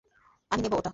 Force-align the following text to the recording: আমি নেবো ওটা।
আমি 0.51 0.61
নেবো 0.63 0.75
ওটা। 0.77 0.89